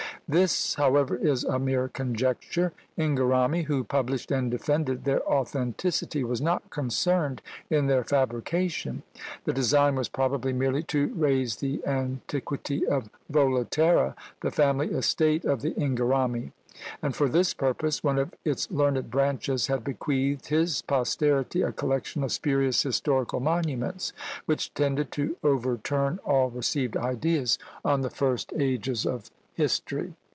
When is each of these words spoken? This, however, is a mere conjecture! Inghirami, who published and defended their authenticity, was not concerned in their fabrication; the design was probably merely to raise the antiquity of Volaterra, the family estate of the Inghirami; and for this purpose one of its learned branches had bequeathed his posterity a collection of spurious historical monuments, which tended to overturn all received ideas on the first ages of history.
This, 0.27 0.75
however, 0.75 1.17
is 1.17 1.43
a 1.43 1.59
mere 1.59 1.89
conjecture! 1.89 2.71
Inghirami, 2.97 3.63
who 3.65 3.83
published 3.83 4.31
and 4.31 4.49
defended 4.49 5.03
their 5.03 5.21
authenticity, 5.29 6.23
was 6.23 6.39
not 6.41 6.69
concerned 6.69 7.41
in 7.69 7.87
their 7.87 8.05
fabrication; 8.05 9.03
the 9.43 9.51
design 9.51 9.95
was 9.95 10.07
probably 10.07 10.53
merely 10.53 10.83
to 10.83 11.07
raise 11.15 11.57
the 11.57 11.85
antiquity 11.85 12.87
of 12.87 13.09
Volaterra, 13.29 14.15
the 14.39 14.51
family 14.51 14.87
estate 14.91 15.43
of 15.43 15.61
the 15.61 15.73
Inghirami; 15.73 16.53
and 17.01 17.13
for 17.13 17.27
this 17.27 17.53
purpose 17.53 18.01
one 18.01 18.17
of 18.17 18.33
its 18.45 18.71
learned 18.71 19.11
branches 19.11 19.67
had 19.67 19.83
bequeathed 19.83 20.47
his 20.47 20.81
posterity 20.81 21.61
a 21.61 21.73
collection 21.73 22.23
of 22.23 22.31
spurious 22.31 22.83
historical 22.83 23.41
monuments, 23.41 24.13
which 24.45 24.73
tended 24.75 25.11
to 25.11 25.35
overturn 25.43 26.21
all 26.23 26.49
received 26.49 26.95
ideas 26.95 27.59
on 27.83 27.99
the 27.99 28.09
first 28.09 28.53
ages 28.57 29.05
of 29.05 29.29
history. 29.55 30.15